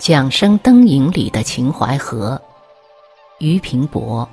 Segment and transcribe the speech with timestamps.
[0.00, 2.40] 桨声灯影里的秦淮河，
[3.38, 4.26] 俞平伯。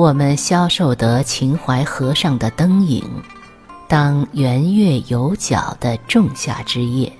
[0.00, 3.04] 我们消受得秦淮河上的灯影，
[3.86, 7.12] 当圆月有角的仲夏之夜，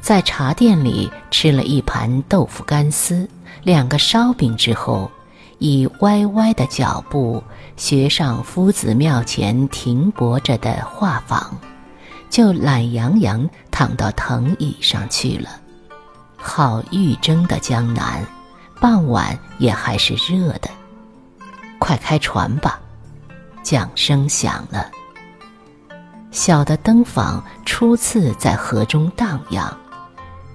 [0.00, 3.28] 在茶店里吃了一盘豆腐干丝、
[3.64, 5.10] 两个烧饼之后，
[5.58, 7.44] 以歪歪的脚步
[7.76, 11.44] 学上夫子庙前停泊着的画舫，
[12.30, 15.50] 就懒洋洋躺到藤椅上去了。
[16.38, 18.24] 好玉蒸的江南，
[18.80, 20.70] 傍晚也还是热的。
[21.84, 22.80] 快开船吧！
[23.62, 24.90] 桨声响了。
[26.30, 29.70] 小的灯舫初次在河中荡漾，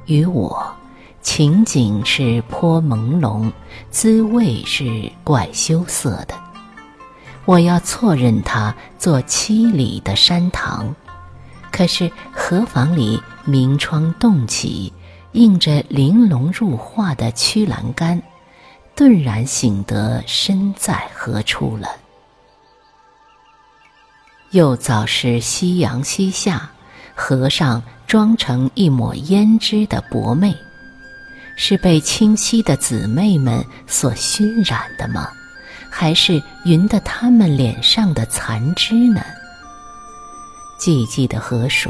[0.07, 0.75] 与我，
[1.21, 3.51] 情景是颇朦胧，
[3.91, 6.33] 滋味是怪羞涩的。
[7.45, 10.95] 我要错认它做七里的山塘，
[11.71, 14.91] 可是河房里明窗洞起，
[15.33, 18.19] 映着玲珑入画的曲栏杆。
[18.99, 21.87] 顿然醒得身在何处了。
[24.51, 26.69] 又早是夕阳西下，
[27.15, 30.53] 河上装成一抹胭脂的薄媚，
[31.55, 35.29] 是被清溪的姊妹们所熏染的吗？
[35.89, 39.23] 还是云的他们脸上的残枝呢？
[40.77, 41.89] 寂寂的河水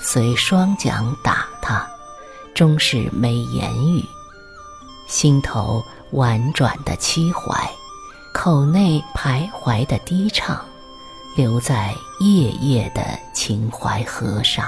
[0.00, 1.86] 随双桨打它，
[2.52, 4.04] 终是没言语，
[5.06, 5.80] 心头。
[6.12, 7.54] 婉转的凄怀，
[8.32, 10.58] 口内徘徊的低唱，
[11.36, 13.02] 留在夜夜的
[13.34, 14.66] 秦淮河上。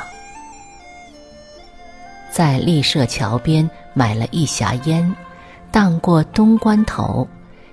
[2.31, 5.17] 在立舍桥边买了一匣烟，
[5.73, 7.27] 荡过东关头，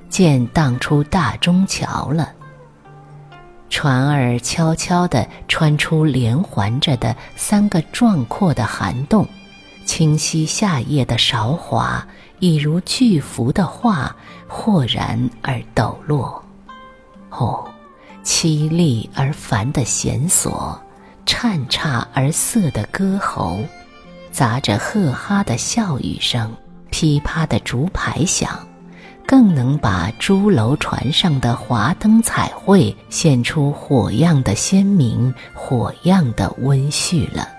[0.09, 2.31] 见荡出大中桥了。
[3.69, 9.27] 船儿悄悄地穿出连环着的三个壮阔的涵洞，
[9.87, 12.07] 清晰夏夜的韶华。
[12.39, 14.15] 已如巨幅的画，
[14.47, 16.43] 豁然而抖落。
[17.31, 17.67] 哦，
[18.23, 20.79] 凄厉而繁的弦索，
[21.25, 23.57] 颤颤而涩的歌喉，
[24.31, 26.55] 杂着赫哈的笑语声，
[26.91, 28.67] 噼啪的竹排响，
[29.25, 37.56] 更能把朱楼船上的华灯彩绘显出火样的鲜明，火样的温煦了。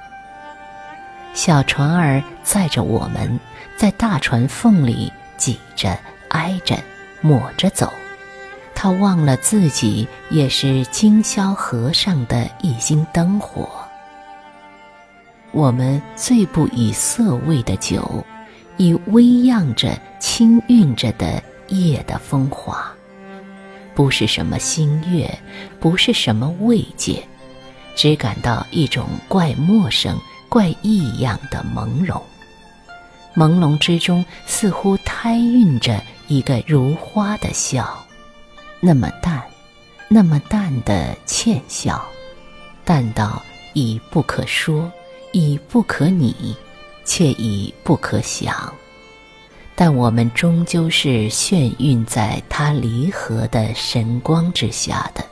[1.38, 3.38] 小船儿载着我们。
[3.76, 5.96] 在大船缝里挤着、
[6.30, 6.76] 挨着、
[7.20, 7.92] 抹着走，
[8.74, 13.68] 他忘了自己也是今宵河上的一星灯火。
[15.52, 18.24] 我们最不以色味的酒，
[18.78, 22.92] 以微漾着、轻韵着的夜的风华，
[23.94, 25.38] 不是什么新月，
[25.78, 27.22] 不是什么慰藉，
[27.94, 32.20] 只感到一种怪陌生、怪异样的朦胧。
[33.34, 38.04] 朦胧之中，似乎胎孕着一个如花的笑，
[38.80, 39.42] 那么淡，
[40.08, 42.04] 那么淡的倩笑，
[42.84, 43.40] 淡到
[43.74, 44.90] 已不可说，
[45.32, 46.56] 已不可拟，
[47.04, 48.72] 却已不可想。
[49.76, 55.24] 但我们终究是眩晕在它离合的神光之下的。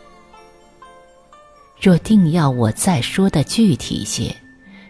[1.80, 4.32] 若定要我再说的具体些，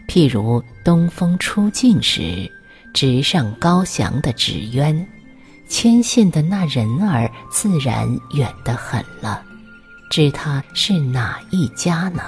[0.07, 2.51] 譬如东风初尽时。
[2.95, 5.07] 直上高翔的纸鸢，
[5.69, 9.43] 牵线的那人儿自然远得很了。
[10.09, 12.23] 知他是哪一家呢？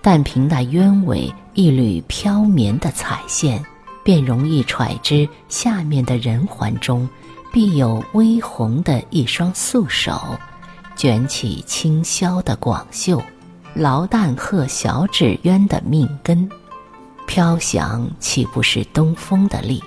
[0.00, 3.60] 但凭那鸢尾一缕飘绵的彩线，
[4.04, 7.08] 便容易揣知下面的人环中，
[7.52, 10.38] 必有微红的一双素手，
[10.94, 13.20] 卷起轻绡的广袖，
[13.76, 16.48] 劳旦贺小纸鸢的命根。
[17.26, 19.82] 飘翔岂不是东风的力，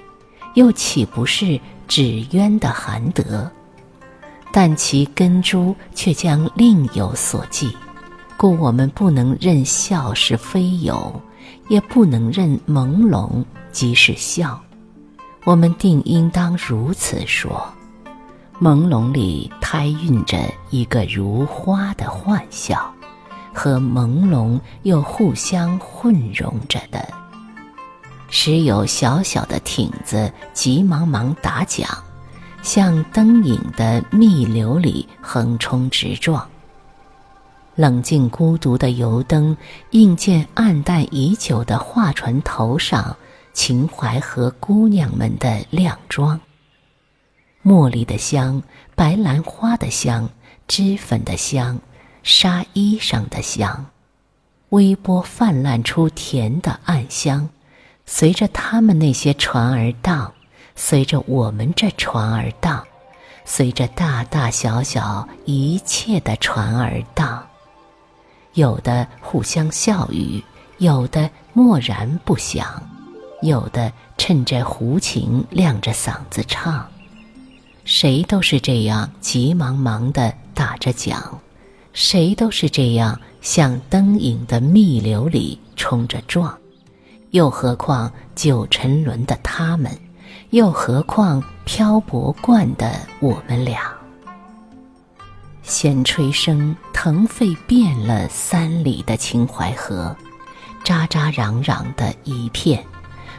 [0.54, 3.50] 又岂不是纸鸢的含德？
[4.52, 7.76] 但其根珠却将另有所寄，
[8.38, 11.20] 故我们不能认笑是非有，
[11.68, 14.62] 也不能认朦胧即是笑。
[15.46, 17.64] 我们定应当如此说：
[18.62, 20.38] 朦胧里胎孕着
[20.70, 22.94] 一个如花的幻笑，
[23.62, 27.06] 和朦胧又互相混融着的。
[28.30, 31.86] 时有小小的艇子急忙忙打桨，
[32.62, 36.48] 向灯影的密流里横冲直撞。
[37.76, 39.58] 冷静孤独的油灯
[39.90, 43.14] 映见暗淡已久的画船头上，
[43.52, 46.40] 秦淮河姑娘们的靓妆。
[47.62, 48.64] 茉莉的香，
[48.96, 50.30] 白兰花的香，
[50.66, 51.78] 脂粉的香，
[52.32, 53.88] 纱衣裳的香，
[54.70, 57.50] 微波泛滥出甜的暗香，
[58.06, 60.32] 随着他们那些船儿荡，
[60.76, 62.86] 随着我们这船儿荡，
[63.46, 67.44] 随着大大小小一切的船儿荡。
[68.54, 70.44] 有的互相笑语，
[70.78, 72.88] 有的默然不响，
[73.42, 76.88] 有的趁着胡琴亮着嗓子唱。
[77.86, 81.20] 谁都是这样急忙忙地打着桨，
[82.02, 86.58] 谁都是这样向灯影的密流里冲着撞，
[87.32, 89.92] 又何况九沉沦的他们，
[90.52, 93.94] 又何况漂泊惯的我们俩？
[95.62, 100.16] 弦吹声腾飞遍了三里的秦淮河，
[100.86, 102.82] 喳喳嚷嚷的一片，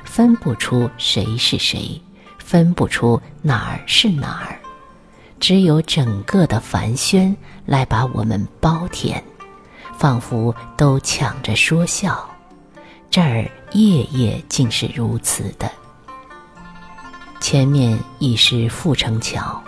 [0.05, 1.99] 分不出谁是谁。
[2.39, 4.60] 分不出哪儿是哪儿，
[5.41, 7.35] 只有整个的繁轩
[7.65, 9.23] 来把我们包填，
[9.99, 12.29] 仿佛都抢着说笑。
[13.11, 15.69] 这儿夜夜竟是如此的。
[17.41, 19.61] 前面已是阜成桥，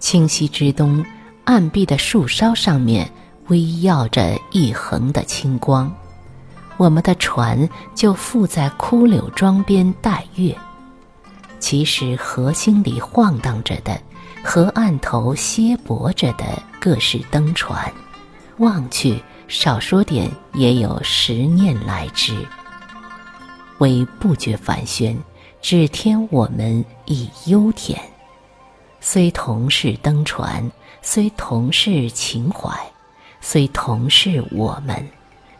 [0.00, 1.04] 清溪之东，
[1.44, 3.08] 岸壁的树梢上面
[3.48, 5.94] 微耀着一横的青光，
[6.78, 10.56] 我们的船就附在枯柳桩边待月。
[11.60, 14.00] 其实河心里晃荡着的，
[14.44, 16.44] 河岸头歇泊着的
[16.80, 17.90] 各式灯船，
[18.58, 22.34] 望去少说点也有十年来之。
[23.78, 25.16] 唯不觉繁喧，
[25.60, 27.98] 只添我们以幽田。
[29.00, 30.70] 虽同是灯船，
[31.02, 32.70] 虽同是情怀，
[33.40, 35.08] 虽同是我们，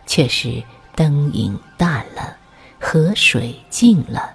[0.06, 0.62] 却是
[0.94, 2.36] 灯影淡了，
[2.80, 4.30] 河水静了。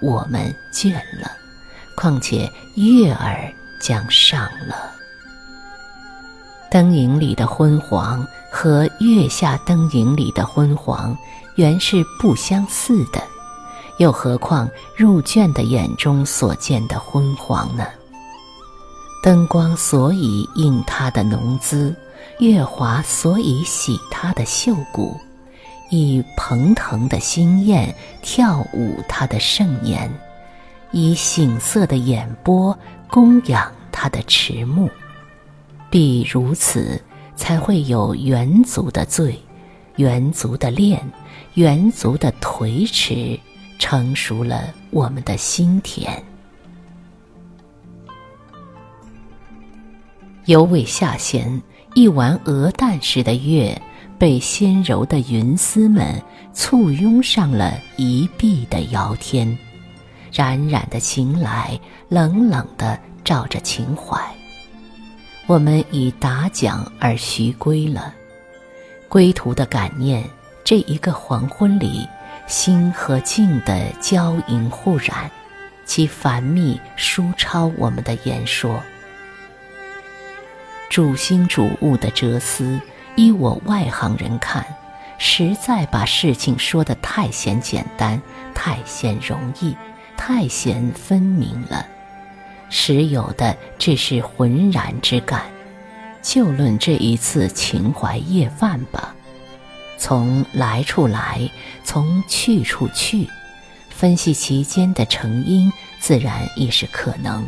[0.00, 1.30] 我们倦了，
[1.96, 4.92] 况且月儿将上了。
[6.70, 11.16] 灯影里的昏黄和月下灯影里的昏黄，
[11.56, 13.20] 原是不相似的，
[13.98, 17.86] 又何况入卷的眼中所见的昏黄呢？
[19.22, 21.92] 灯光所以映他的浓姿，
[22.38, 25.20] 月华所以洗他的秀骨。
[25.90, 27.92] 以蓬腾的心焰
[28.22, 30.08] 跳舞他的盛年，
[30.92, 32.76] 以醒色的眼波
[33.08, 34.88] 供养他的迟暮，
[35.90, 37.00] 必如此，
[37.36, 39.38] 才会有猿族的醉，
[39.96, 41.00] 猿族的恋，
[41.54, 43.38] 猿族的颓迟，
[43.78, 46.22] 成熟了我们的心田。
[50.46, 51.62] 犹未下弦，
[51.94, 53.80] 一弯鹅蛋似的月。
[54.18, 56.22] 被纤柔的云丝们
[56.52, 59.56] 簇拥上了一碧的瑶天，
[60.32, 61.78] 冉冉的晴来，
[62.08, 64.18] 冷冷的照着情怀。
[65.46, 68.14] 我们已打桨而徐归了，
[69.08, 70.24] 归途的感念，
[70.64, 72.06] 这一个黄昏里，
[72.46, 75.30] 心和静的交影互染，
[75.84, 78.80] 其繁密疏超我们的言说。
[80.88, 82.80] 主心主物的哲思。
[83.16, 84.64] 依我外行人看，
[85.18, 88.22] 实在把事情说得太显简单，
[88.54, 89.76] 太显容易，
[90.22, 91.86] 太显分明了。
[92.68, 95.44] 实有的只是浑然之感。
[96.20, 99.14] 就论这一次秦淮夜饭吧，
[99.96, 101.50] 从来处来，
[101.82, 103.26] 从去处去，
[103.88, 107.42] 分析其间的成因，自然亦是可能。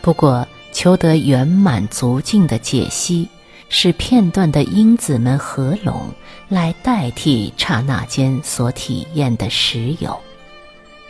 [0.00, 3.28] 不过求得圆满足尽的解析。
[3.70, 6.10] 使片段的因子们合拢，
[6.48, 10.18] 来代替刹那间所体验的实有，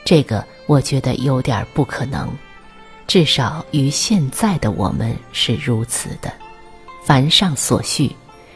[0.09, 2.31] 这个我觉得有点不可能，
[3.07, 6.33] 至少于现在的我们是如此的。
[7.05, 8.11] 凡上所叙，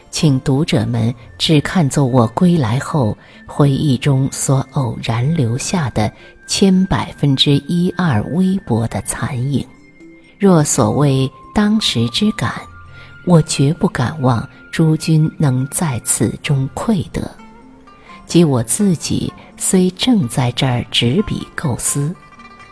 [0.09, 6.11] 请读者们只看作我归来后回忆中所偶然留下的
[6.47, 9.63] 千百分之一二微薄的残影。
[10.39, 12.51] 若所谓当时之感。
[13.25, 17.31] 我绝不敢望诸君能在此中窥得，
[18.25, 22.15] 即我自己虽正在这儿执笔构思，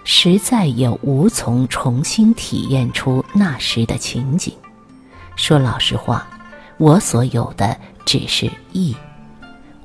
[0.03, 4.53] 实在也无从重新体验出那时的情景。
[5.35, 6.27] 说老实话，
[6.77, 8.95] 我所有的只是意，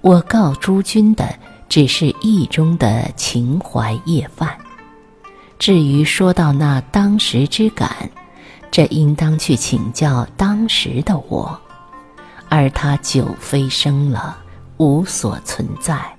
[0.01, 4.57] 我告诸君的只是意中的情怀夜饭。
[5.59, 8.11] 至于说到那当时之感，
[8.71, 11.59] 这应当去请教当时的我，
[12.49, 14.39] 而他久飞升了，
[14.79, 16.16] 无所存在。